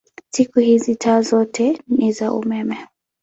[0.29, 2.77] Siku hizi taa zote ni za umeme.